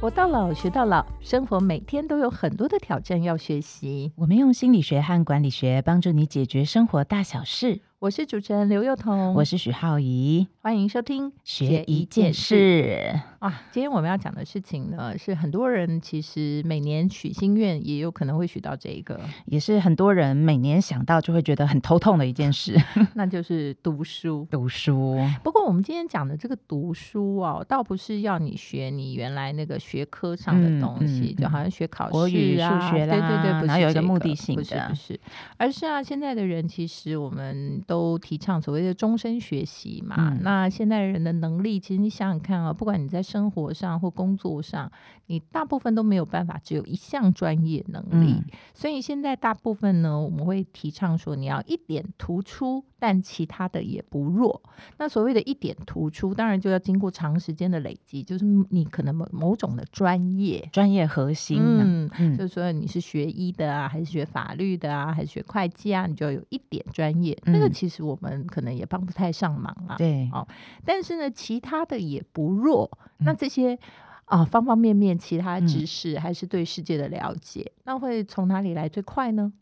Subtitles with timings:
[0.00, 4.12] 活到老，学到老，生活每天都有很多的挑战要学习。
[4.14, 7.80] 我们用心理学和管理学帮助你解决生活大小事。
[8.00, 13.62] 我是主持人刘幼彤，我是许浩怡，欢迎收听学一件事啊。
[13.72, 22.80] 今天我们要讲的事情呢，是很多人其实每年许心愿，也有可能会许到这一个，也是很多人每年想到就会觉得很头痛的一件事，
[23.14, 24.46] 那就是读书。
[24.48, 25.18] 读书。
[25.42, 35.18] 不过我们今天讲的这个读书哦，倒不是要你学你原来那个学科上的东西，就好像学考试啊、数学啦，对对对，然后有一个目的性的，不是，
[35.56, 37.82] 而是啊，现在的人其实我们。
[37.88, 40.36] 都提倡所谓的终身学习嘛？
[40.42, 44.92] 那现代人的能力，其实你想想看啊，不管你在生活上或工作上，
[45.26, 48.36] 你大部分都没有办法只有一项专业能力。
[48.74, 54.62] 所以现在大部分呢，我们会提倡说，你要一点突出，但其他的也不弱。
[54.98, 61.58] 那所谓的一点突出，当然就要经过长时间的累积，就是你可能某某种的专业、专业核心。
[61.58, 67.34] 嗯，就是说你是学医的啊，还是学法律的啊，还是学会计啊，你就要有一点专业。
[67.46, 67.77] 那个。
[67.78, 70.44] 其实我们可能也帮不太上忙啊，对，哦，
[70.84, 72.90] 但是呢，其他的也不弱。
[73.18, 73.78] 那这些
[74.24, 79.52] 啊，方方面面其他知识，还是对世界的了解，那会从哪里来最快呢？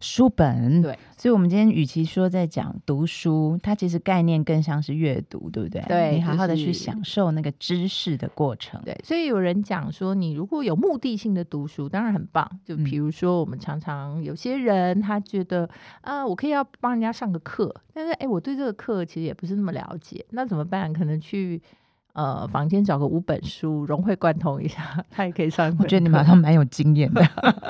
[0.00, 5.82] 书本对，所以，我们今天与其说在讲读书，它其实概念更像是阅读，对不对？
[5.88, 8.80] 对，你好好的去享受那个知识的过程。
[8.84, 12.48] 对，所以有人讲说，你如果有目的性的读书，当然很棒。
[12.64, 15.68] 就比如说，我们常常有些人他觉得
[16.02, 20.92] 啊，我可以要帮人家上个课，但是哎，我对这个课其实也不是那么了解，那怎么办？
[20.92, 21.60] 可能去。
[22.16, 25.68] 呃，房间找个五本书融会贯通一下，他也可以上。
[25.78, 27.22] 我觉得你马上蛮有经验的。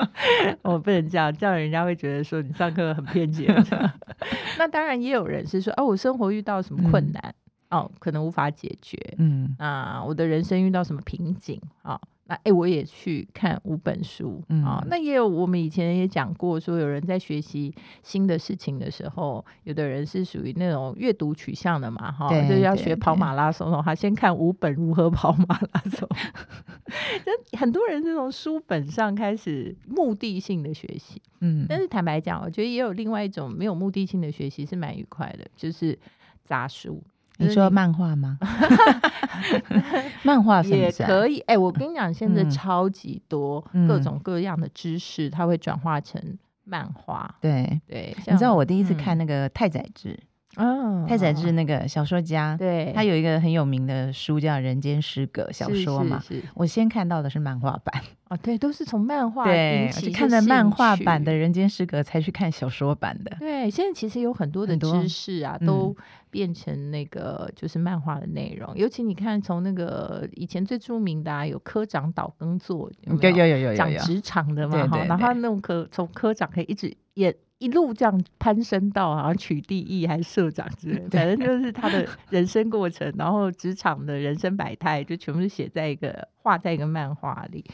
[0.63, 3.45] 我不能这样，这样人家会觉得说你上课很偏激。
[4.57, 7.35] 那当然也有人是说，哦，我生活遇到什么困难，
[7.71, 8.97] 哦，可能无法解决。
[9.17, 11.99] 嗯，啊，我的人生遇到什么瓶颈啊？
[12.27, 14.83] 那哎，我也去看五本书啊。
[14.87, 17.73] 那也有我们以前也讲过，说有人在学习
[18.03, 26.07] 新的事情的时候，有的人是属于那种阅读取向的嘛，哈，就是要学跑马拉松的话，先看五本如何跑马拉松。
[27.25, 35.97] 就很多人是从书本上开始目的性的学习，嗯，但是坦白讲，我觉得也有另外一种没有目的性的学习是蛮愉快的，就是
[36.43, 37.03] 杂书。
[37.37, 38.37] 你说漫画吗？
[40.23, 41.39] 漫画也可以。
[41.41, 46.21] 哎，我跟你讲，现在超级多各种各样的知识，它会转化成
[46.63, 47.35] 漫画。
[47.39, 50.19] 对对，你知道我第一次看那个太宰治。
[50.57, 56.19] 哦，太宰治那个小说家，对，他有一个很有名的书叫《人间失格》小说嘛。
[56.19, 58.01] 是，我先看到的是漫画版。
[58.29, 63.37] 哦，对，都是从漫画对，看了漫画版的《人间失格》才去看小说版的。
[63.39, 65.95] 对，现在其实有很多的知识啊，都
[66.29, 68.75] 变成那个就是漫画的内容。
[68.75, 77.33] 尤其你看，从那个以前最著名的啊，有科长岛耕作，有有有有讲职场的嘛哈，然后那种科从科长可以一直演。
[77.59, 87.65] 一路这样攀升到好像取缔役还是社长之类， 反正就是他的人生过程，然后职场的人生百态，就全部是写在一个画在一个漫画里。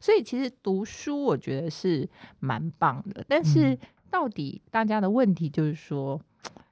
[0.00, 2.08] 所以其实读书我觉得是
[2.40, 3.78] 蛮棒的，但是
[4.10, 6.20] 到底大家的问题就是说，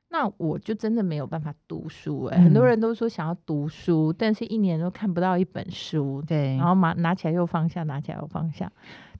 [0.08, 2.38] 那我就真的没有办法读书哎。
[2.38, 8.70] 很多人都说想要读书，但是一年都看不到一本书，对，然后拿拿起来又放下，拿起来又放下。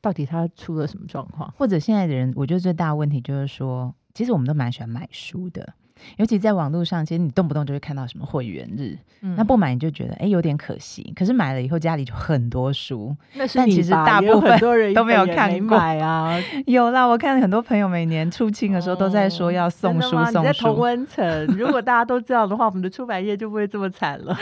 [0.01, 1.53] 到底他出了什么状况？
[1.57, 5.75] 或者现在的人，我觉得最大的问题就是说，其实我们都蛮喜欢买书的，
[6.17, 8.99] 尤其在网络上，其实你动不动就会看到什么会员日，
[9.37, 11.13] 那不买你就觉得哎有点可惜。
[11.17, 13.15] 可是买了以后家里就很多书，
[13.55, 14.59] 但其实大部分
[14.95, 16.39] 都没有看过啊。
[16.67, 20.43] 有啦，我看很多朋友每年出清的时候都在说要送书送书。
[20.43, 24.37] 在同温层，如果大家都这样的话，我们的出版业就不会这么惨了。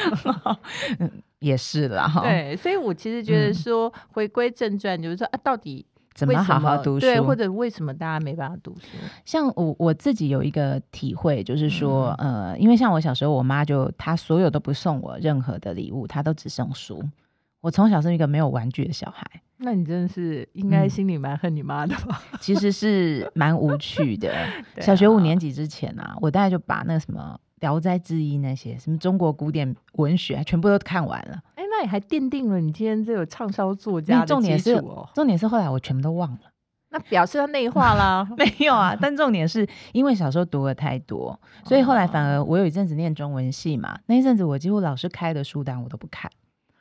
[1.45, 5.85] 也是啦，对，所以我其实觉得说，回归正传，就是说啊，到底
[6.15, 7.01] 怎么好好读书？
[7.01, 8.97] 对，或者为什么大家没办法读书？
[9.27, 17.05] 像我我自己有一个体会，就是说，呃，因为像我小时候，我妈就她所有都不送我任何的礼物，她都只送书。
[17.61, 19.27] 我从小是一个没有玩具的小孩，
[19.59, 22.23] 那你真的是应该心里蛮恨你妈的吧？
[22.41, 24.33] 其实是蛮无趣的。
[24.81, 27.39] 小学五年级之前啊，我大概就把那个什么。
[27.61, 31.41] 《聊斋志异》那些什么中国古典文学，全部都看完了。
[31.55, 35.09] 哎，那你还奠定了你今天这个畅销作家的基础哦。
[35.15, 36.41] 重点是后来我全部都忘了，
[36.91, 38.29] 那表示他内化啦。
[38.37, 46.31] 没有啊，但重点是因为小时候读的太多，所以后来反而我有一阵子念中文系嘛，那一阵子我几乎老师开的书单我都不看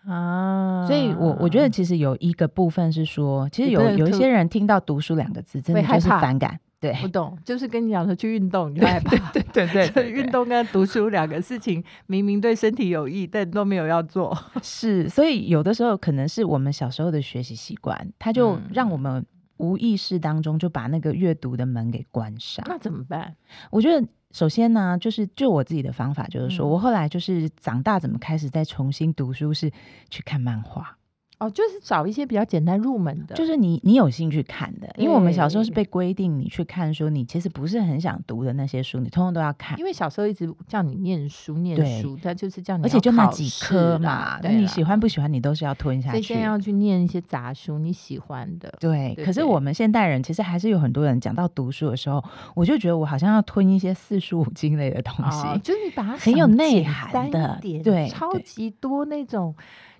[0.05, 0.85] 啊。
[0.85, 6.59] 所以我我觉得其实有一个部分是说，其实有有一些人听到读书两个字，真的就是反感。
[6.83, 9.15] 对，不懂，就是跟你讲说去运动，你就害怕。
[9.31, 14.37] 对对 对，运动跟读书两个事情，明明对身体有益，但都没有要做。
[14.61, 19.25] 是，所以有的时候可能是我们小时候的学习习惯，它就让我们
[19.55, 22.65] 无意识当中就把那个阅读的门给关上。
[22.67, 23.33] 那怎么办？
[23.71, 24.05] 我觉得。
[24.33, 29.71] 首先呢，就是就我自己的方法，就是说我后来就是长大怎么开始再重新读书，是
[30.09, 30.97] 去看漫画。
[31.43, 39.77] 哦，就是找一些比较简单入门的，就是你你有兴趣看的，因为我们小时候是被规定你去看书，你其实不是很想读的那些书，你通通都要看。
[39.77, 46.11] 因为小时候一直叫你念书念书，他就是叫你，而且就那几科嘛，那你喜欢不喜欢你都是要吞下去。
[46.11, 48.73] 所以现在要去念一些杂书，你喜欢的。
[48.79, 52.23] 对，可是我们现代人其实还是有很多人讲到读书的时候，
[52.55, 59.53] 我就觉得我好像要吞一些四书五经类的东西，就是你把它很有内涵的，对，超级多那种。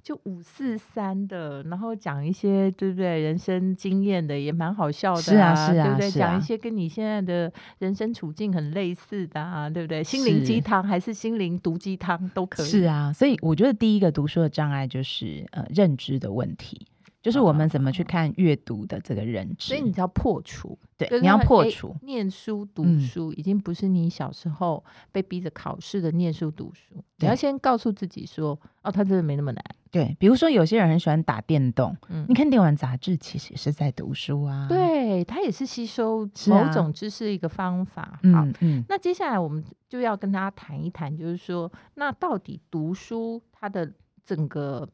[0.04, 6.12] 就五四三的，然后讲一些对不对人生经验的，也蛮好笑的，是啊是啊，对不对？
[6.12, 10.04] 讲一些跟你现在的人生处境很类似的啊，对不对？
[10.04, 12.66] 心灵鸡汤还是心灵毒鸡汤都可以。
[12.66, 16.86] 是啊，所以我觉得第一个读书的障碍就是呃认知的问题。
[17.24, 21.96] 就是我们怎么去看阅读的这个认知，所以你要破除，对，你要破除。
[22.02, 29.64] 念书读书已经不是你小时候被逼着考试的念书读书，你要先告诉自己说，哦，他真的没那么难。
[29.90, 38.20] 对，比如说有些人很喜欢打电动，嗯，你看电玩杂志其实也是在读书啊，对他也是吸收某种知识一个方法。
[38.34, 43.90] 好，嗯，那接下来我们就要跟大家谈一谈，就是说，那到底读书它的。
[44.26, 44.88] 整个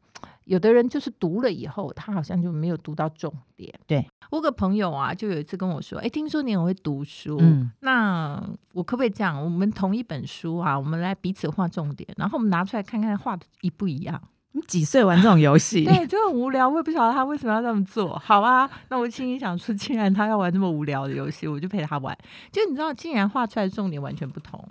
[0.50, 3.72] 有的人就是读了以后，他好像就没有读到重点。
[3.86, 8.44] 对我个朋友啊，就有一次跟我说：“哎，听说你很会读书，嗯，那
[8.74, 9.40] 我可不可以这样？
[9.40, 14.20] 我们同一本书啊，我们来彼此画重点，然后我们拿出来看看画的一不一样？
[14.54, 15.86] 你几岁玩这种游戏？
[15.86, 16.68] 对，就很无聊。
[16.68, 18.18] 我也不晓得他为什么要这么做。
[18.18, 22.18] 好啊，那我心里想说，既然他要玩这么无聊的游戏，我就陪他玩。
[22.52, 24.68] 就你知道，竟然画出来的重点完全不同。”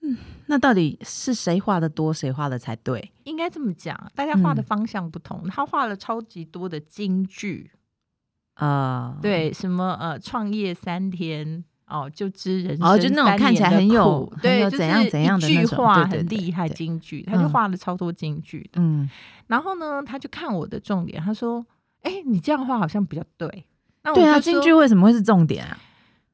[0.00, 0.16] 嗯，
[0.46, 3.10] 那到底是谁画的多，谁画的才对？
[3.24, 5.46] 应该这么讲，大家画的方向不同。
[5.48, 7.70] 他画了超级多的京剧
[8.54, 18.80] 啊，对，什么呃，创业三天哦，就知人生就那种看起来很有对，怎样怎样的句话很厉害，京剧他就画了超多京剧的。
[18.80, 19.08] 嗯，
[19.46, 21.64] 然后呢，他就看我的重点，他说
[22.02, 23.64] ：“哎，你这样画好像比较对。”
[24.02, 25.76] 那对啊，京剧为什么会是重点啊？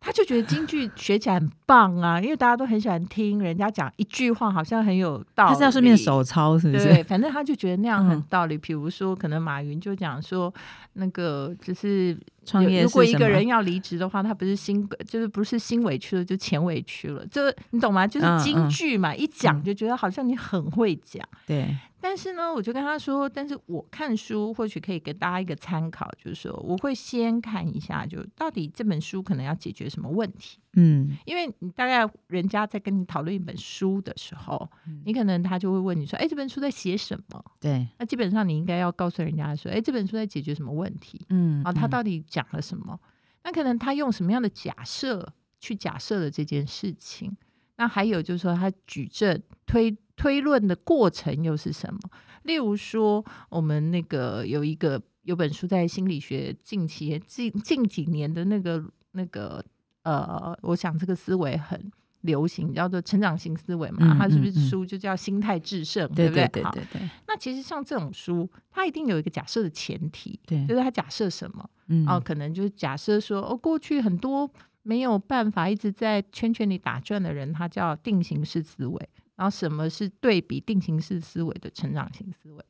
[0.04, 5.52] 他就觉得京剧学起来很棒啊，因为大家都很喜欢听人家讲一句话，好像很有道理。
[5.52, 6.84] 他是要顺便手抄，是不是？
[6.84, 8.58] 对，反正他就觉得那样很道理。
[8.58, 10.52] 比如说，可能马云就讲说，
[10.92, 12.14] 那个就是
[12.44, 17.26] 创业，如果一个人要离职的话，他不是心就是不是心委屈了，就钱委屈了。
[17.28, 18.06] 这你懂吗？
[18.06, 21.26] 就是京剧嘛，一讲就觉得好像你很会讲。
[21.46, 21.74] 对。
[22.06, 30.58] 但是呢，我就跟他说，但是我看书或许可以给大家一个参考，就是说我会先看一下，就到底这本书可能要解决什么问题。
[30.74, 34.70] 嗯，因为你大概人家在跟你讨论一本书的时候，
[35.06, 37.42] 你可能他就会问你说，哎，这本书在写什么？
[37.58, 41.24] 对，那基本上你应该要告诉人家说，哎，这本书在解决什么问题？
[41.30, 43.00] 嗯，啊，他到底讲了什么？
[43.44, 47.34] 那可能他用什么样的假设去假设了这件事情？
[47.76, 49.96] 那还有就是说，他举证推。
[50.16, 52.00] 推论的过程又是什么？
[52.44, 59.64] 例如说，我们那个有一个有本书在心理学近期近近几年的那个那个
[60.02, 61.90] 呃，我想这个思维很
[62.20, 64.16] 流行，叫做成长型思维嘛。
[64.18, 66.46] 它是不是书就叫心态制胜，对不对？
[66.48, 67.10] 对对对。
[67.26, 71.68] 那其实像这种书，它一定有一个假设的前提，对，就是它假设什么？
[71.88, 74.50] 嗯，哦，可能就是假设说，哦，过去很多
[74.82, 79.08] 没有办法一直在圈圈里打转的人，他叫定型式思维。
[79.36, 82.64] 然后什么是对比定型式思维的成长型思维？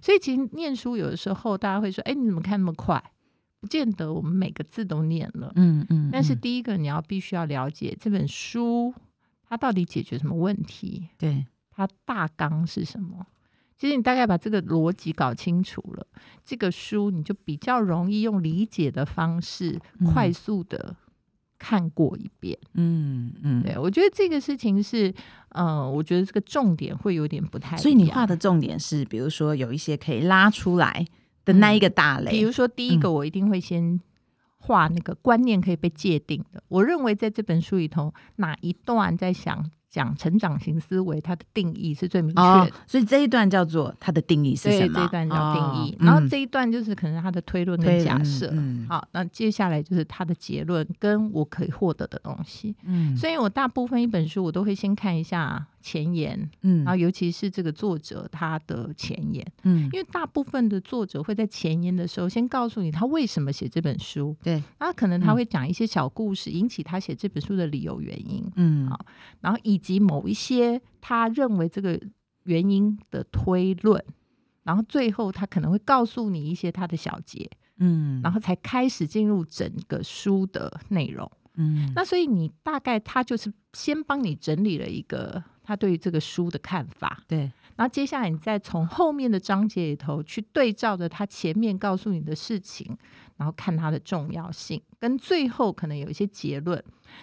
[0.00, 3.02] 所以其实念书有的时候大家会说：“哎，你怎么看那么快？”
[3.60, 5.52] 不见得我们每个字都念了。
[5.56, 6.10] 嗯嗯。
[6.12, 8.94] 但是第一个你要必须要了解这本书
[9.48, 11.08] 它到底解决什么问题？
[11.16, 13.26] 对，它大纲是什么？
[13.78, 16.06] 其实你大概把这个逻辑搞清楚了，
[16.44, 19.80] 这个书你就比较容易用理解的方式
[20.12, 20.96] 快速的。
[21.58, 25.12] 看过一遍，嗯嗯，对我觉得这个事情是，
[25.50, 31.06] 呃，我觉得这个重点会有点不太，所以你画的重点是，比如说有一些可以拉出来
[31.44, 34.00] 的那一个大类，比如说第一个，我一定会先
[34.58, 36.62] 画那个观念可以被界定的。
[36.68, 44.92] 我认为在这本书里头，哪一段在想讲成长型思维，它的定义是最明确的，所以这一段叫做它的定义是什么？
[44.92, 48.52] 对这一段叫定义，然后这一段就是可能它的推论跟假设。
[48.86, 52.74] 好，那接下来就是它的结论跟我可以获得的东西。
[52.84, 69.06] 嗯，所以我大部分一本书我都会先看一下前言，嗯，然后尤其是这个作者他的前言，嗯，因为大部分的作者会在前言的时候先告诉你他为什么写这本书，对，那可能他会讲一些小故事引起他写这本书的理由原因，嗯，好，
[69.40, 72.00] 然后以及某一些他认为这个
[72.42, 74.04] 原因的推论，
[74.64, 87.40] 然后最后他可能会告诉你一些他的小结，嗯，然后才开始进入整个书的内容，嗯，那所以你大概他就是先帮你整理了一个他对于这个书的看法，对，
[87.74, 92.96] 然后接下来你再从后面的章节里头去对照着他前面告诉你的事情，
[93.36, 96.82] 然后看它的重要性，跟最后可能有一些结论。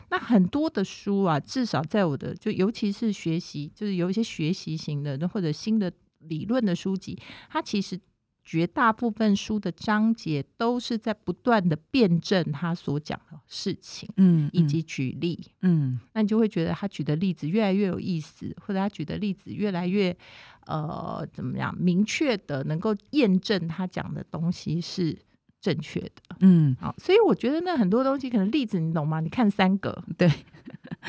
[0.09, 7.17] 那很多的书啊，至少在我的就尤其是学习，就是有一些学习型的或者新的理论的书籍，
[7.50, 7.97] 它其实
[8.43, 20.15] 绝大部分书的章节都是在不断的辩证他所讲的事情，嗯，以及举例，嗯，那你就会觉得他举的例子越来越有意思，或者他举的例子越来越
[20.67, 25.17] 呃怎么样明确的能够验证他讲的东西是。
[25.63, 29.22] 正确的，嗯，好，所以我觉得那很多东西可能例子你懂吗？
[29.22, 30.29] 你看三个， 对，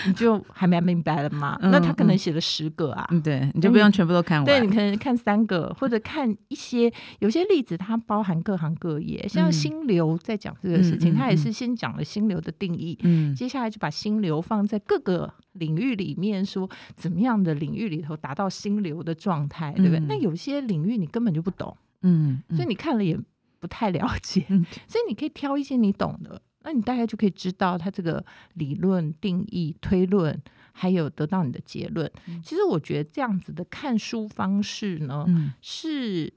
[0.06, 1.58] 你就还没明白了吗？
[1.61, 19.99] 那他可能写了十个啊，对，你就不用全部都看完，对你可能看三个或者看一些，有些例子它包含各行各业，像心流在讲这个事情，他也是先讲了心流的定义，嗯，接下来就把心流放在各个领域里面，说怎么样的领域里头达到心流的状态，对不对？
[20.06, 23.18] 那有些领域你根本就不懂，嗯，所以你看了也。
[23.64, 24.44] 不太了解，
[24.87, 30.38] 所以你可以挑一些你懂的，那你大概就可以知道它这个理论定义、推论，
[30.73, 32.12] 还有得到你的结论。
[32.42, 35.25] 其实我觉得这样子的看书方式呢，
[35.62, 36.30] 是。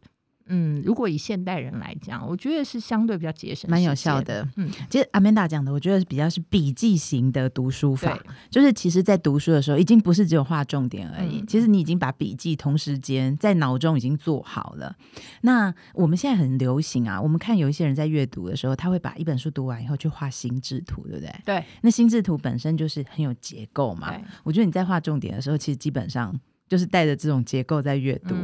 [0.50, 4.48] 嗯，如果以现代人来讲，我觉得是相对比较节省、蛮有效的。
[4.56, 8.18] 嗯，其实阿曼达讲的，我觉得比较是笔记型的读书法，
[8.50, 11.44] 就是其实，在读书的时候，已经不是只有画重点而已。
[11.48, 14.96] 其实你已经把笔记同时间在脑中已经做好了。
[15.42, 21.36] 那我们现在很流行啊，我们看有一些人在阅读的时候，他会把一本书读完以后去画心智图，对不对？
[21.46, 21.64] 对。
[21.82, 24.14] 那心智图本身就是很有结构嘛。
[24.44, 26.38] 我觉得你在画重点的时候，其实基本上。
[26.68, 28.36] 就是带着这种结构在阅读。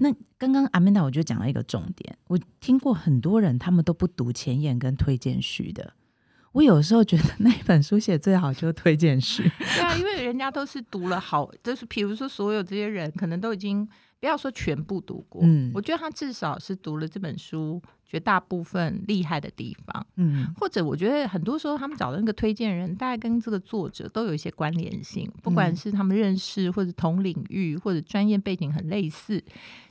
[0.00, 5.92] 那刚刚阿曼达我就讲了一个重点，我听过很多人他们都不读前言跟推荐序的。
[6.52, 9.50] 我有时候觉得那本书写最好就是推荐序。
[9.58, 13.86] 对啊，因为人家都是读了好，就是比如说所有这些人可能都已经
[14.18, 17.82] 不要说全部读过，嗯，我觉得他至少是读了这本书。
[18.08, 29.42] 绝大部分厉害的地方，嗯，或者我觉得很多时候他们找的那个推荐人，大概跟这个作者都有一些关联性，不管是他们认识或者同领域或者专业背景很类似，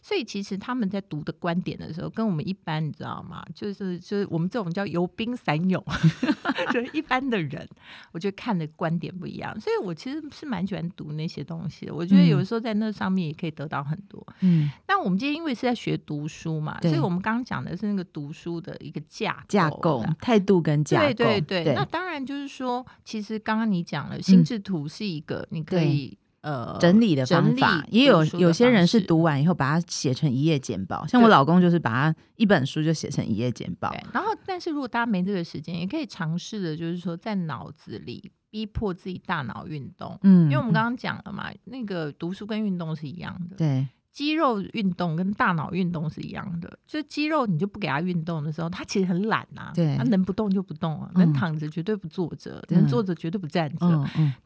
[0.01, 3.45] 所以其实他们在读的观点的时候，跟我们一般你知道吗？
[3.53, 5.84] 就是就是我们这种叫游兵散勇，
[6.72, 7.67] 就是一般的人，
[8.13, 11.93] 我觉得看的观点不一样，所以我其实是蛮喜欢读那些东西的。
[11.93, 14.25] 我觉得有的时候在那上面也可以得到很多。
[14.39, 18.04] 嗯，那我们今天因为是在学读书嘛，所以我们刚刚讲的是那个。
[18.05, 21.74] 读书的一个架架构态度跟架构，对对对。
[21.74, 33.93] 那当然就是说，其实刚刚你讲了，心智图是一个你可以呃整理的方法，也有有些人是读完以后把它写成一页简报，像我老公就是把它一本书就写成一页简报。
[34.13, 40.17] 然后，但是如果大家没这个时间，也可以尝试的，就是说在脑子里逼迫自己大脑运动。
[40.24, 43.55] 嗯，因为我们刚刚讲了嘛，那个读书跟运动是一样的。
[43.55, 43.88] 对。
[44.15, 53.86] 肌肉运动跟大脑运动是一样的，就是肌肉你就不给他运动的时候，他其实很懒呐，他能不动就不动啊，能躺着绝对不坐着，能坐着绝对不站着。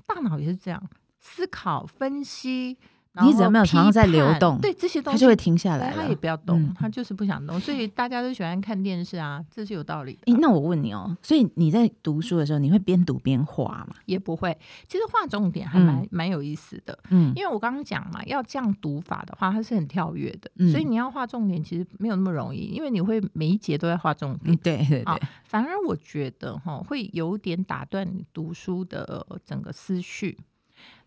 [0.08, 2.80] 大脑也是这样，思考分析。
[3.26, 5.92] 你只要没有常常在流动，对这些东西，他就会停下来。
[5.92, 7.60] 他也不要动，他就是不想动。
[7.60, 10.32] 所以大家都喜欢看电视啊，这是有道理的。
[10.34, 13.96] 那我问你哦，所以你在读书的时候，你会边读边画吗？
[14.06, 14.56] 也不会。
[14.88, 16.98] 其实画重点还蛮蛮有意思的。
[17.10, 20.72] 嗯，因为我刚刚讲嘛，要这样读法的话，它是很跳跃的。
[20.72, 24.56] 所以你要画重点，其实没有那么容易，因为你会每一节都在画重点。
[24.58, 25.22] 对对对。
[25.44, 30.38] 反而我觉得哈，会有点打断你读书的整个思绪。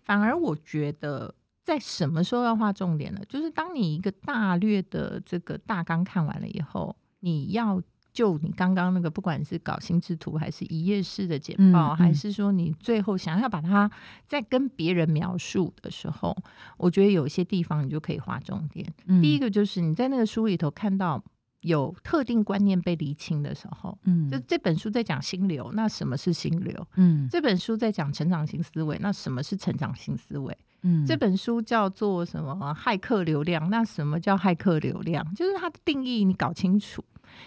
[0.02, 1.32] 反而我觉得。
[1.62, 3.20] 在什么时候要画重点呢？
[3.28, 7.80] 就是当你一个大略的这个大纲看完了以后，你要
[8.12, 13.90] 就你刚刚那个，不管是搞心智图，还是一页式的简报，还是说你最后想要把它
[14.26, 16.36] 再跟别人描述的时候，
[16.76, 18.86] 我觉得有一些地方你就可以画重点。
[19.22, 21.22] 第一个就是你在那个书里头看到
[21.60, 26.86] 有特定观念被厘清的时候，嗯，就这本书在讲心流，那什么是心流？
[26.96, 30.54] 嗯，这本书在讲成长型思维，那什么是成长型思维？
[30.82, 32.76] 嗯，这本书叫做什么？
[32.78, 33.68] 骇客流量？
[33.70, 35.24] 那什么叫骇客流量？
[35.34, 37.04] 就是它的定义你搞清楚，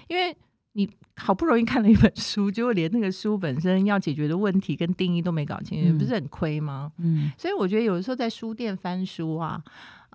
[0.08, 0.36] 因为
[0.74, 6.92] 你好不容易看了一本书，结果连那个书本身要解决的问题跟定义都没搞清楚，不是很亏吗？
[6.98, 9.64] 嗯，所以我觉得有的时候在书店翻书啊，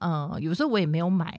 [0.02, 1.38] 嗯，有时候我也没有买，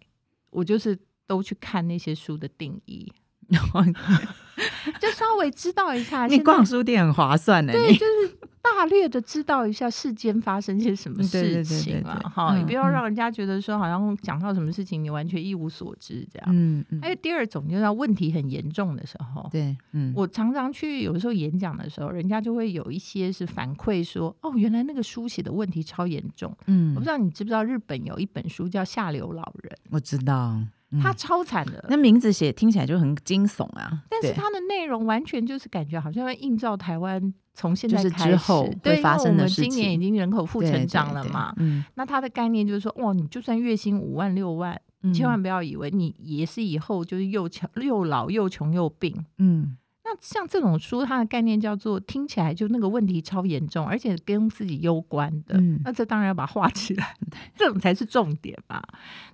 [0.50, 0.98] 我就是
[1.28, 3.12] 都去看那些书的定义。
[5.00, 7.72] 就稍微知道一下，你逛书店很划算呢。
[7.72, 16.48] 对，就是大略的知道一下世间发生些什么事情啊，哈，你不要让人家觉得说好像讲到什么事情你完全一无所知这样。
[16.52, 17.02] 嗯嗯。
[17.02, 26.56] 还有第二种，就是问题很严重的时候，对，嗯，我常常去有的时候演讲的时候，人家就会有一些是反馈说，哦，原来那个书写的问题超严重。
[26.68, 30.60] 嗯，我不知道你知不知道日本有一本书叫《下流老人》，我知道。
[31.00, 34.04] 他超惨的，那名字写听起来就很惊悚啊！
[34.10, 39.70] 但是它的内容完全就是感觉好像要映照台湾从现在开始之后会发生的事情。
[39.70, 44.80] 今年已经人口负成长了嘛，嗯，那它的概念就是说，哇，你就算月薪五万六万，
[45.14, 49.78] 千万不要以为你也是以后就是又穷又老又穷又病，嗯。
[50.20, 57.16] 像这种书，它的概念叫做听起来就那个问题超严重，而且跟自己攸关的，那这当然要把它画起来，
[57.56, 58.82] 这种才是重点嘛。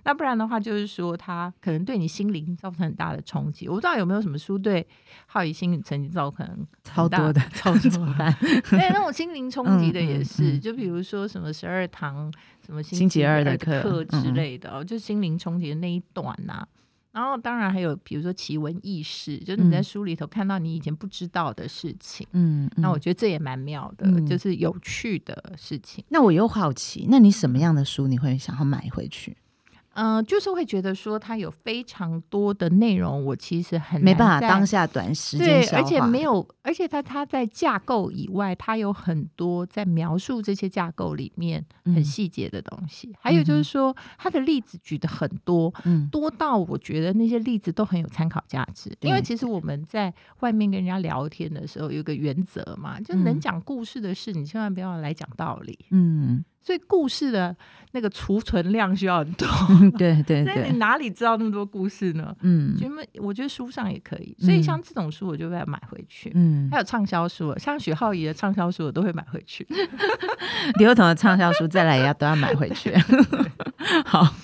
[0.04, 3.68] 那不然的话，就是说它可能对你心灵造成很大的冲击。
[3.68, 4.86] 我不知道有没有什么书对
[5.26, 8.36] 浩宇心灵曾经造成超多的超多的，
[8.70, 12.32] 对那种心灵冲击的也是，就比如说什么十二堂
[12.64, 16.66] 什么星期二的课之类的，就心灵冲击的那一段呐。
[17.18, 26.04] 然后当然还有，比如说奇闻异事，就是你在书里头看到你以前不知道的事情，嗯，那我觉得这也蛮妙的，就是有趣的事情。
[26.10, 29.36] 那我又好奇，那你什么样的书你会想要买回去？
[29.98, 43.12] 嗯，就是会觉得说它有非常多的内容，我其实很没办法当下短时间对，而且没有，而且它它在架构以外，它有很多在描述这些架构里面很细节的东西。
[43.18, 45.74] 还有就是说，它的例子举的很多，
[46.12, 48.96] 多到我觉得那些例子都很有参考价值。
[49.00, 55.76] 因为其实我们在外面跟人家聊天的时候，有个原则嘛，就能讲故事的事，你千万不要来讲道理。
[55.90, 56.44] 嗯。
[56.60, 57.56] 所以故事的
[57.92, 59.48] 那个储存量需要很多，
[59.96, 60.54] 对对 对。
[60.54, 62.34] 那你哪里知道那么多故事呢？
[62.42, 64.36] 嗯，因为我觉得书上也可以。
[64.38, 66.30] 所以像这种书，我就会买回去。
[66.34, 69.66] 嗯，还有畅销书，像许浩怡的畅销书，我都会买回去。
[70.78, 72.94] 李幼彤的畅销书再来也要都要买回去。
[74.04, 74.34] 好。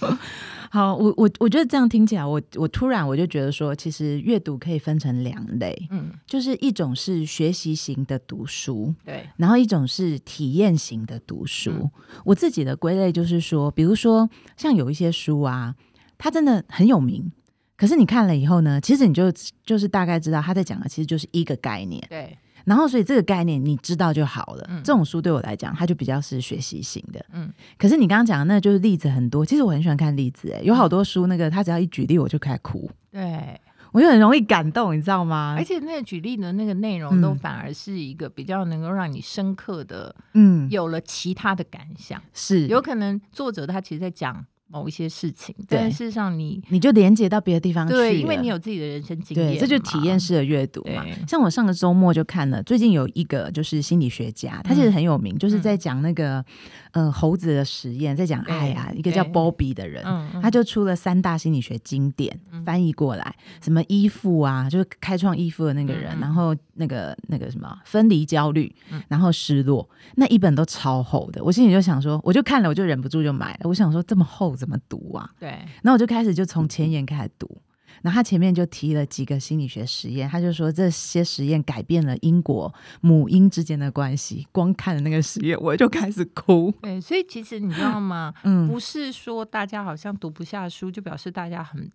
[0.75, 11.89] 好，我我我觉得这样听起来，我我突然我就觉得说，其实阅读可以分成两类，嗯，就是一种是学习型的读书，对，然后一种是体验型的读书。
[12.25, 15.77] 我自己的归类就是说，比如说像有一些书啊，
[16.19, 17.31] 它真的很有名，
[17.77, 19.33] 可是你看了以后呢，其实你就
[19.65, 22.37] 就是大概知道他在讲的其实就是一个概念，对。
[22.65, 24.67] 然后，所以这个概念你知道就好了。
[24.83, 27.25] 这种书对我来讲，它就比较是学习型的。
[27.33, 29.45] 嗯，可是你刚刚讲的那就是例子很多。
[29.45, 32.91] 其实我很喜欢看例子，哎，有好多书，那个他只要一举例，我就开始哭。
[33.11, 33.61] 对，
[33.93, 35.55] 我就很容易感动，你知道吗？
[35.59, 42.23] 而且那个举例的那个内容，都反而是一个比较能够让你深刻的，嗯，有了其他的感想。
[42.33, 44.45] 是，有可能作者他其实在讲。
[44.67, 51.05] 某一些事情，但事实上你你就连接到别的地方去，对，因为你有自己的人生经验，这就体验式的阅读嘛。
[51.29, 56.45] 像我上个周末就看了，最近有一个就是心理学家，他其实很有名，就是在讲那个
[56.95, 60.03] 呃猴子的实验，在讲爱啊，一个叫 Bobby 的人，
[60.41, 68.75] 他就出了三大心理学经典，翻译过来，什么依附啊，就是开创依附的那个人，然后那个那个什么分离焦虑，
[69.09, 74.55] 然后失落，那一本都超厚的，我心里就想说，我就看了，我就忍不住就买了，我想说这么厚。
[74.55, 75.29] 怎么读啊？
[75.41, 75.49] 对，
[75.83, 77.61] 然后我就开始就从前言开始读，
[78.03, 84.47] 然后他前面就提了几个心理学实验，他就说这些实验改变了英国母婴之间的关系。
[84.53, 86.73] 光看了那个实验，我就开始哭。
[86.83, 88.35] 对，所以其实你知道吗？
[88.45, 91.91] 嗯，不是说大家好像读不下书，就表示大家很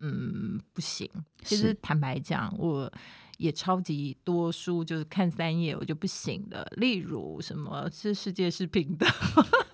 [0.00, 1.08] 嗯不行。
[1.42, 2.92] 其实坦白讲，我
[3.38, 6.66] 也超级多书，就是看三页我就不行了。
[6.76, 9.08] 例如什么是世界是平等。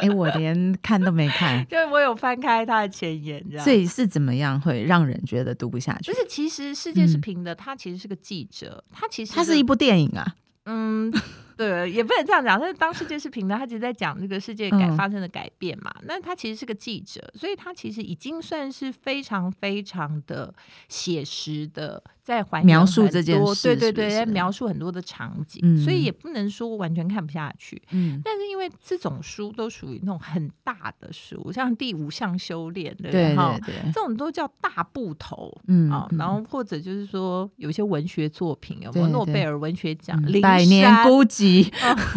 [0.00, 3.64] 哎，我连看都没看， 就我有翻开他的前言，这样。
[3.64, 6.12] 所以是怎么样会让人觉得读不下去？
[6.12, 10.34] 就是其实世界是平的，他其实是个记者，他其实他是一部电影啊。
[10.66, 11.10] 嗯，
[11.56, 12.60] 对，也不能这样讲。
[12.60, 15.92] 但是当世界是平的，他其实在讲这个世界改发生的改变嘛。
[16.02, 20.54] 那他其实是个记者，所以他其实已经算是非常非常的
[20.88, 22.02] 写实的。
[22.30, 27.82] 在还描述这件事，对对对，在描述很多的场景，所以也不能说完全看不下去。
[27.90, 33.34] 嗯，但是因为这种书都属于那种很大的书，像第五项修炼，对对
[33.66, 41.68] 对，这种都叫大部头，嗯啊，然后或者就是说有一些文学作品，有没有诺贝尔文学奖，百年孤寂，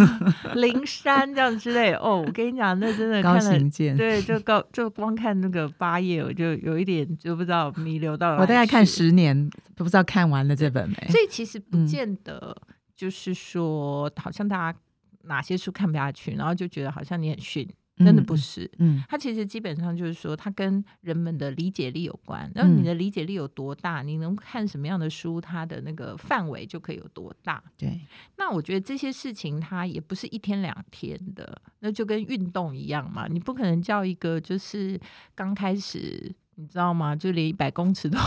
[0.54, 1.94] 灵山这样之类。
[1.94, 8.36] 哦，我跟你讲，那真的高行健，对，就高就光看那个八页，我就有一点就不知道弥留到。
[8.36, 9.50] 我大概看十年
[9.84, 10.04] 都不知道。
[10.04, 10.96] 看完了这本没？
[11.10, 12.56] 所以其实不见得
[12.96, 14.80] 就是说，好像大家
[15.24, 17.68] 哪些书看不下去，然后就觉得好像你很逊，
[17.98, 18.70] 真的不是。
[18.80, 22.50] 嗯，它其实基本上就是说，它跟人们的理解力有关。
[22.56, 27.64] 然后你的理解力有多大，你能看什么样的书，它的那个范围就可以有多大。
[27.78, 28.00] 对。
[28.38, 35.00] 那我觉得这些事情它也不是一天两天的，那就跟运动一样嘛，你不可能叫一个就是
[35.34, 36.34] 刚开始。
[36.56, 37.16] 你知道吗？
[37.16, 38.18] 就连一百公尺都，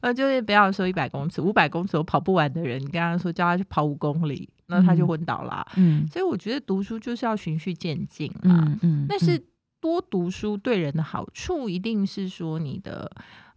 [0.00, 5.66] 呃，就是不要说一百公尺，五百公尺都跑不完的人，你跟他说叫他去跑五公里，那他就昏倒了。
[5.76, 8.64] 嗯，所以我觉得读书就是要循序渐进啦。
[8.66, 9.06] 嗯嗯。
[9.08, 9.40] 但是
[9.80, 13.10] 多读书对人的好处，一定是说你的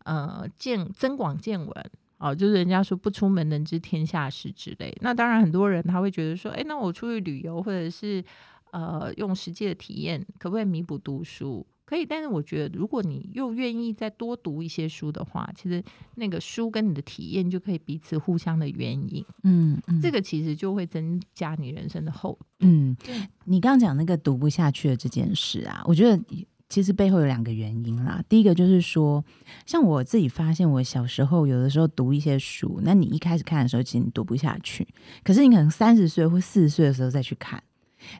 [0.03, 4.95] 呃见增广见闻哦，就是人家说不出门能知天下事之类。
[5.01, 8.23] 那当然很多人他会觉得说，哎，那我出去旅游或者是
[8.71, 11.65] 呃用实际的体验，可不可以弥补读书？
[11.91, 15.83] 可以，但是我觉得，如果你又愿意再多读一些书的话，其实
[16.15, 19.25] 那个书跟你的体验就可以彼此互相的援引。
[19.43, 22.45] 嗯，这个其实就会增加你人生的厚度。
[22.61, 22.95] 嗯，
[23.43, 26.23] 你刚刚讲那个读不下去的这件事啊，我觉得
[26.69, 28.23] 其实背后有两个原因啦。
[28.29, 29.21] 第一个就是说，
[29.65, 34.87] 像我自己发现，我小时候有的时候读一些书，那你一开始看的时候，其实你读不下去，
[35.25, 37.61] 可是你可能三十岁或四十岁的时候再去看。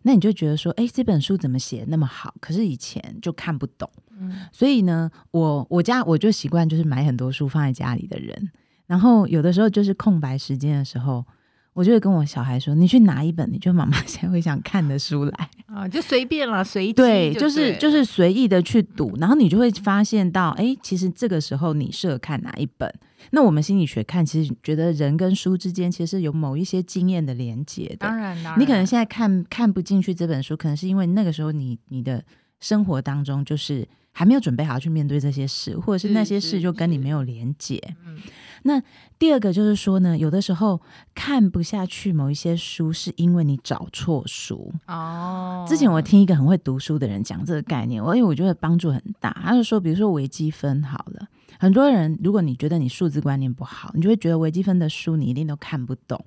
[0.03, 2.33] 那你就觉得说，哎，这本书怎么写那么好？
[2.39, 8.51] 可是以前就看不懂，嗯，所以呢，我我家我就习惯就是买很多书放在家里的人，
[8.87, 11.25] 然后有的时候就是空白时间的时候。
[11.73, 22.93] 我就会跟我小孩说：“你去拿一本你觉得妈妈 现在会想看的书来啊，就随便了，随对，就是就是随意的去读，然后你就会发现到，哎，其实这个时候你适合看哪一本？
[23.29, 28.07] 那我们心理学看，其实觉得人跟书之间其实有某一些经验的连接的。
[28.07, 32.21] 当然，你可能现在看看不进去这本书，可能是因为那个时候你你的
[32.59, 37.79] 生活当中就是还没有准备好去面对这些事，或者是那些事就跟你没有连接。
[38.05, 38.17] 嗯。
[38.63, 38.81] 那
[39.17, 40.81] 第二个就是说呢，有的时候
[41.15, 45.65] 看不下去某一些书，是因为你找错书哦。
[45.67, 49.31] 之前我听一个很会读书的人讲这个概念，我因为我觉得帮助很大。
[49.43, 51.27] 他就说，比如说微积分好了，
[51.59, 56.23] 很多人如果你觉得你数字观念不好，你就会觉得微积分的书你一定都看不懂。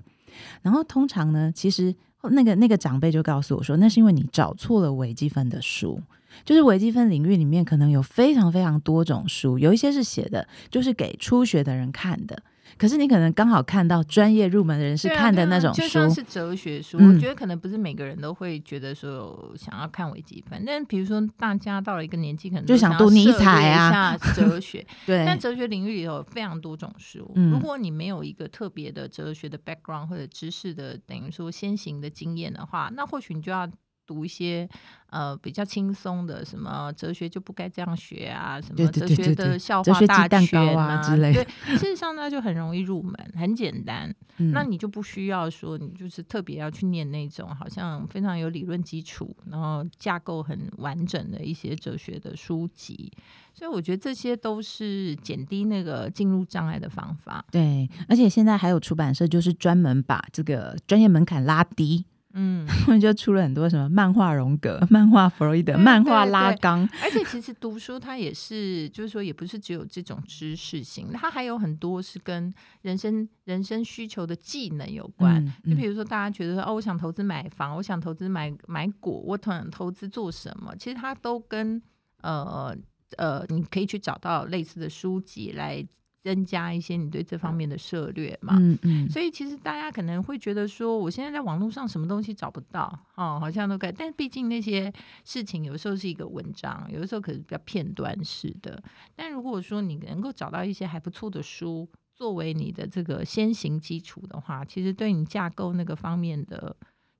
[0.63, 6.01] 然后通常呢，其实那个那个长辈就告诉我说，那是因为你找错了微积分的书。
[6.45, 12.43] 就是微积分领域里面可能有非常非常多种书，有一些是写的，就是给初学的人看的。
[12.77, 16.99] 可是你可能刚好看到专业入门的人是看的那种书，就像是哲学书。
[16.99, 24.85] 我觉得可能不是每个人都会觉得说想要看微积分，但比如说大家到了一个年纪，可能就想读尼采啊，哲学。
[25.07, 27.31] 对，但哲学领域里头有非常多种书。
[27.37, 33.71] 如果你没有一个特别的哲学的 background 或者知识的等于说先行的经验的话，那或许你就要。
[34.07, 34.69] 读一些
[35.11, 41.45] 呃比较轻松的，什么哲学就不该这样学啊，什么哲学的笑话大全啊之类的。
[41.45, 44.15] 对，事实上呢就很容易入门，很简单。
[44.53, 53.13] 那你就不需要说你就是特别要去念那种好像非常有理论基础，然后架构很完整的一些哲学的书籍。
[53.53, 57.45] 所以我觉得这些都是减低那个进入障碍的方法。
[57.53, 62.05] 对，而且现在还有出版社就是专门把这个专业门槛拉低。
[62.35, 75.45] 嗯， 他们就出了很多什么漫画荣格、 漫画弗洛伊德、漫画拉冈，而且其实读书它也是，就是说也不是只有这种知识型，它还有很多是跟人生人生需求的技能有关。
[75.65, 80.75] 就比如说大家觉得说哦，我想投资买房，我想投资买买股，我想投资做什么？
[80.77, 81.81] 其实它都跟
[82.23, 82.77] 呃
[83.17, 85.87] 呃，你可以去找到类似的书籍来。
[86.25, 94.91] 增加一些你对这方面的涉略嘛，嗯嗯，所以其实大家可能会觉得说，我现在在网络上什么东西找不到，哦，好像都可以，但毕竟那些
[95.23, 98.83] 事情有时候是一个文章，有的时候可能比较片段式的。
[99.15, 106.75] 但如果说你能够找到一些还不错的书，作为你的这个先行基础的话，其实对你架构那个方面的。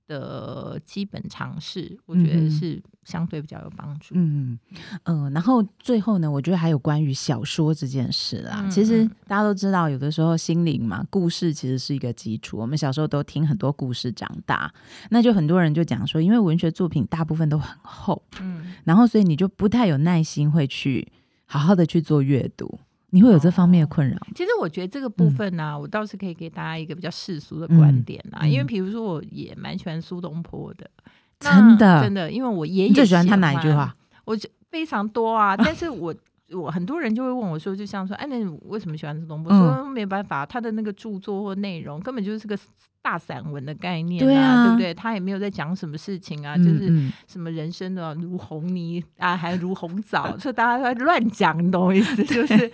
[0.07, 4.15] 的基本常识，我觉得是相对比较有帮助。
[4.17, 4.59] 嗯
[5.05, 8.67] 嗯，然后最后呢，我觉得还有关于小说这件事啦。
[8.71, 12.59] 其实大家都知道，有的时候心灵嘛，故事其实是一个基础。
[12.59, 14.73] 我们小时候都听很多故事长大，
[15.11, 21.11] 那就很多人就讲说，因为文学作品大部分都很厚，嗯，然后所以你就不太有耐心会去
[21.47, 22.79] 好好的去做阅读。
[23.15, 24.19] 你会有这方面的困扰？
[24.35, 28.45] 其实我觉得这个部分呢，我倒是可以给大家一个比较世俗的观点啦。
[28.45, 30.91] 因为比如说，我也蛮喜欢苏东坡的，
[31.39, 33.95] 真的真的，因为我爷爷最喜欢他哪一句话？
[34.25, 34.37] 我
[34.69, 36.15] 非常多啊，但是我。
[36.53, 39.51] 我很多人就会问我说，就像说，哎，那你为什么喜欢苏东坡？
[39.51, 42.57] 说没办法，他的那个著作或内容根本就是个。
[43.05, 44.95] 大散文的概念啊，对不对？
[44.95, 46.91] 他也没有在讲什么事情啊，就是
[47.27, 52.25] 什么人生的如红泥啊，还如红枣，所以大家都在乱讲，你懂我意思？
[52.25, 52.73] 就是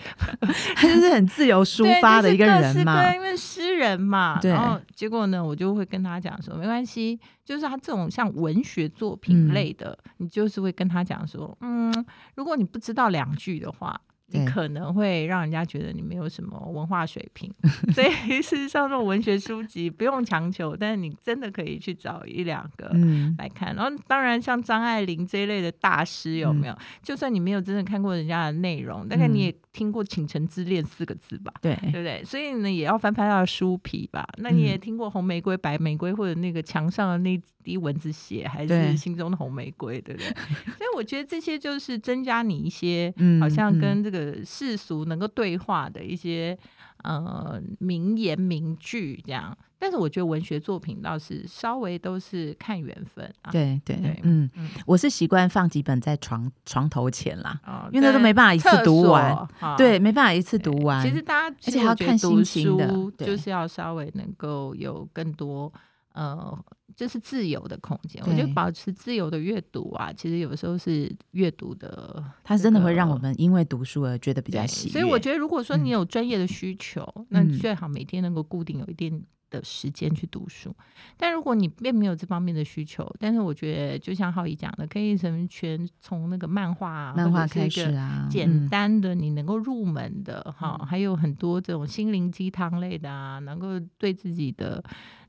[0.77, 4.39] 他就是很自由抒发的一个人嘛，因为诗人嘛。
[4.45, 11.93] 然后结果呢，我就会跟他讲说，没关系，就是他这种像文学作品类的，你就是会跟他讲说，嗯，
[12.37, 14.01] 如果你不知道两句的话。
[14.33, 17.53] 你可能会让人家觉得你没有什么文化水平，
[17.95, 22.91] 所以事实上，这种文学书籍不用强求，但是你真的可以去找一两个
[23.39, 23.75] 来看。
[23.75, 26.79] 然后，当然像张爱玲这一类的大师，有没有？
[27.03, 31.53] 就算你没有真的看过人家的内容，大概你也听过《倾城之恋》四个字吧？
[31.61, 32.25] 对，对不对？
[32.25, 34.27] 所以呢，也要翻翻他的书皮吧？
[34.39, 40.29] 那你也听过红玫瑰、白玫瑰，或者那个墙上的那滴蚊子血，还是心中的红玫瑰，对不对？
[40.77, 44.31] 所以我觉得这些就是增加你一些，好像跟这个。
[44.45, 46.59] 世俗能够对话的一些
[47.05, 53.29] 呃名言名句这样，但是我觉得文学作品倒是稍微都是看缘分。
[53.51, 54.49] 对对对，嗯，
[54.87, 57.59] 我是习惯放几本在床床头前啦，
[57.91, 61.03] 因为那都没办法一次读完，对，没办法一次读完。
[61.03, 65.73] 其实大家而且还要看心情的，就是要稍微能够有更多
[66.13, 66.57] 呃。
[66.97, 80.75] 就是自由的空间，我觉得保持自由的阅读啊，其实有时候是阅读的，它真的会让我们因为读书而觉得比较喜所以我觉得，如果说你有专业的需求，那最好每天能够固定有一定的时间去读书。
[81.17, 94.83] 但如果你并没有这方面的需求，但是我觉得，就像浩怡讲的，可以从全从那个漫画、漫画开始啊，简单的你能够入门的哈，还有很多这种心灵鸡汤类的啊，能够对自己的。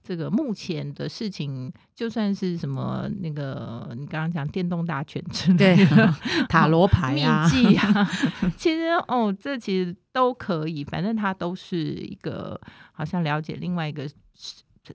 [0.04, 6.14] 这个目前的事情，就算是什么那个，你刚刚讲电动大全之类的
[6.50, 8.10] 塔罗牌啊、秘籍啊，
[8.58, 12.60] 其实哦，这其实都可以，反正它都是一个
[12.92, 14.10] 好像了解另外一个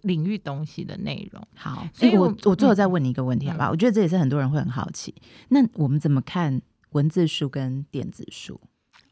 [0.03, 1.47] 领域东西的内容。
[1.55, 3.71] 好，所以我我最后再问你一个问题好吧？
[3.71, 5.15] 我觉得这也是很多人会很好奇，
[5.51, 8.61] 那我们怎么看文字书跟电子书？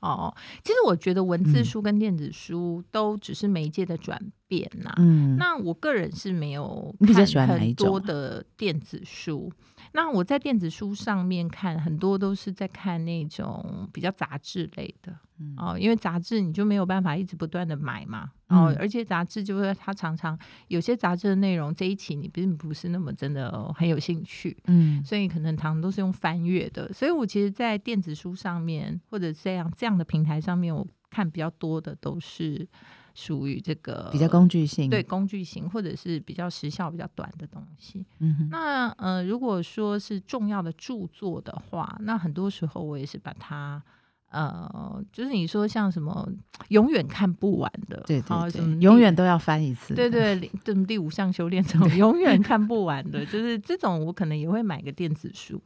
[0.00, 4.20] 哦，其实我觉得文字书跟电子书都只是媒介的转
[4.54, 4.92] 变呐。
[4.98, 9.52] 嗯，那我个人是没有看很多的电子书。
[9.92, 15.16] 那我在电子书上面看很多都是在看那种比较杂志类的
[15.56, 18.30] 哦，因为杂志你就没有办法一直不断的买嘛。
[18.48, 20.36] 哦，而且杂志就是它常常
[20.66, 26.92] 有些杂志的内容这一期你并不是那么真的很有兴趣，嗯，所以可能常常都是用翻阅的。
[26.92, 32.66] 所以我其实，在电子书上面或者这样这样的平台上面，我看比较多的都是。
[33.14, 38.04] 属于这个比较工具性，对工具型或者是比较时效比较短的东西。
[38.18, 43.82] 嗯，那呃，如果说是重要的著作的话，那很多时候我也是把它。
[44.30, 46.28] 呃，就是你说像什么
[46.70, 55.62] 永远看不完的，对对对，永远都要翻一次，对对，这第五项修炼这种永远 看不完的，就是这种我可能也会买个电子书。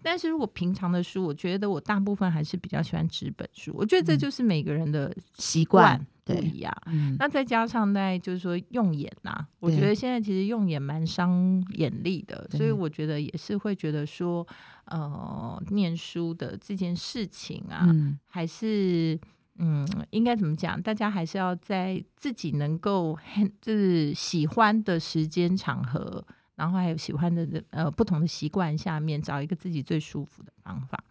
[0.00, 3.72] 但是如果平常的书，我觉得我大部分还是比较喜欢纸本书。
[3.74, 6.72] 我觉得这就是每个人的习惯不一样。
[7.18, 14.46] 那再加上在就是说用眼呐，我觉得现在其实用眼蛮伤眼力的，所以我觉得也是会觉得说。
[14.86, 17.86] 呃，念书的这件事情啊，
[18.26, 19.18] 还是
[19.58, 20.82] 嗯，应该怎么讲？
[20.82, 26.22] 大家还是要在自己能够很就是喜欢的时间场合，
[26.56, 31.02] 然后还有喜欢的呃不同的习惯下面，找一个自己最舒服的方法。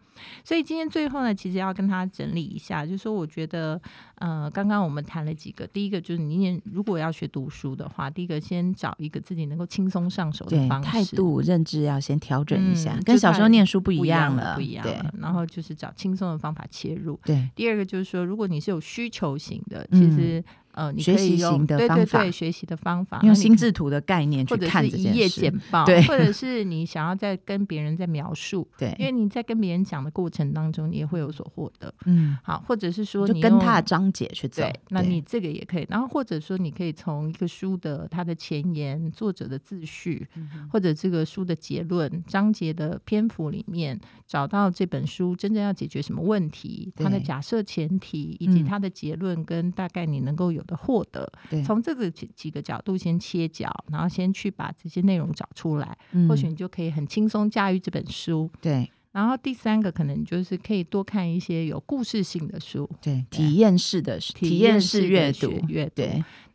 [0.43, 3.79] 所以今天最后呢，其实要跟他整理一下，就是说，我觉得，
[4.15, 15.13] 呃，刚刚我们谈了几个，第一个就是你念如果要学读书的话，第一个先找一个自己能够轻松上手的方式，态度认知要先调整一下，跟小时候念书不一样了，不一样了。
[15.19, 17.19] 然后就是找轻松的方法切入。
[17.25, 20.43] 对，第二个就是说，如果你是有需求型的，其实。
[20.73, 26.31] 呃，你可以用对对对学习的方法，用心智图的概念去看这件事，一页简报，对，或者。
[26.31, 40.25] 是你想要在跟别人在描述，对，因为你在跟别人讲的过程当中，你也会有所获得，嗯，好，或者是说你跟他的章节去走，那你这个也可以，然后或者说你可以从一个书的它的前言、作者的自序，
[40.71, 51.31] 或者这个书的结论、章节的篇幅里面，找到这本书真正要解决什么问题，它的假设前提以及它的结论跟大概你能够有的获得。
[51.65, 55.97] 从这个几几个角度先切角，然后先去把这些内容找出来，
[56.27, 58.49] 或许你就可以很轻松驾驭这本书。
[58.61, 66.03] 对，然后第三个可能就是可以多看一些有故事性的书，对，体验式的体验式阅读，阅读。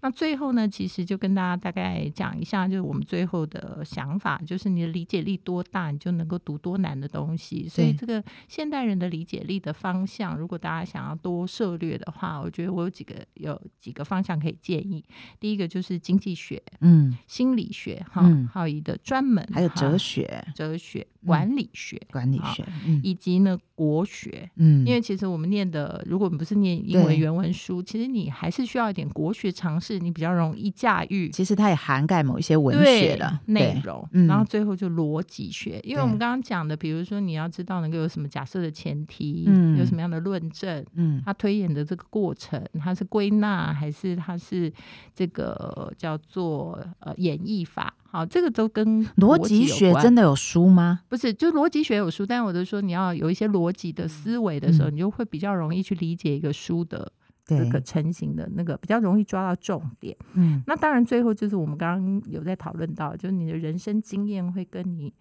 [0.02, 7.68] 那最后呢，其实就跟大家大概讲一下，就是我们最后的想法，就是你的理解力多大，你就能够读多难的东西。
[7.68, 15.04] 所以这个现代人的理解力的方向，如果大家想要多涉略的话，我觉得我有几个有几个方向可以建议。
[15.40, 21.04] 第一个就是经济学，嗯，心理学，哈，还有一个专门，还有哲学，哲学。
[21.26, 22.64] 管理学，管理学，
[23.02, 31.28] 以及呢国学，嗯，因为其实我们念的，如果你不是念英文原文书，其实你还是需要一点国学常识，你比较容易驾驭。
[31.30, 44.72] 其实它也涵盖某一些文学的内容，然后最后就逻辑学，因为我们刚刚讲的，比如说你要知道能够有什么假设的前提，嗯，有什么样的论证，嗯，它推演的这个过程，它是归纳还是它是
[45.14, 47.94] 这个叫做呃演绎法。
[48.16, 51.00] 好，这个都跟逻辑学真的有书吗？
[51.06, 57.12] 不是，就逻辑学有书，但我就说你要有一些逻辑的思维的时候，你就会比较容易去理解一个书的
[57.44, 60.16] 这个成型的那个，比较容易抓到重点。
[60.32, 65.12] 嗯，那当然最后就是我们刚刚有在讨论到，就是你的人生经验会跟你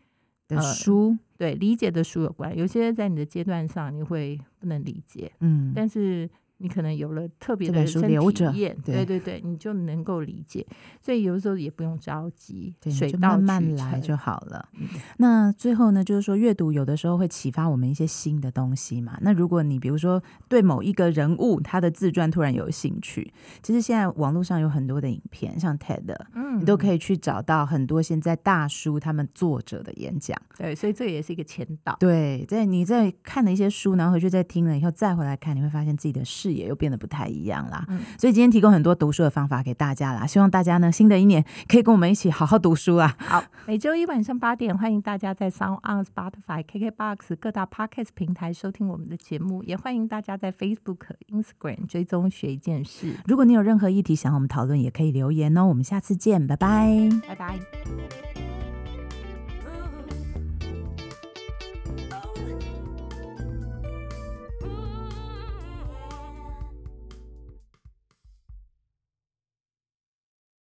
[0.48, 6.30] 的书对理解的书有关，有些在你的阶段上你会不能理解，嗯，但是。
[6.58, 8.14] 你可能有了特别的人生体
[8.58, 10.66] 验，对对对，你就能够理解。
[11.02, 14.70] 所以有的时候也不用着急，水到慢慢来就好了。
[15.18, 19.18] 那最后呢，就是说阅读有的时候会启发我们一些新的东西嘛。
[19.22, 30.40] 那如果你比如说对某一个人物他的自传突然有兴趣，其实现在网络上有很多的影片，像 TED，嗯，你都可以去找到很多现在大叔他们作者的演讲。
[30.58, 31.96] 对，所以这也是一个前导。
[32.00, 37.84] 对，在你在看了一些书，然后回去再听了以后，再回来看，你会发现自己的视野又变得不太一样啦。
[38.20, 43.16] 所以今天提供很多读书的方法给大家啦，希望大家呢新的一年可以跟我们一起好好读书啊。
[43.18, 53.14] 好，每周一晚上八点，欢迎大家在 Sound on Spotify、KKBox 各大 Podcast 平台收听我们的节目，也欢迎大家在 Facebook、Instagram 追踪学一件事。
[53.26, 55.66] 如果你有任何议题想我们讨论，也可以留言哦。
[55.66, 58.55] 我们下次见，拜拜，拜拜。